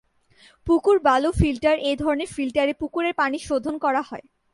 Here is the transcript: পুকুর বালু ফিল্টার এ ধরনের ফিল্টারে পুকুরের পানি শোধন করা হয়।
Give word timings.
পুকুর 0.67 0.97
বালু 0.99 1.29
ফিল্টার 1.31 1.75
এ 1.81 1.91
ধরনের 1.95 2.29
ফিল্টারে 2.35 2.73
পুকুরের 2.81 3.13
পানি 3.13 3.37
শোধন 3.39 3.75
করা 3.77 4.01
হয়। 4.01 4.25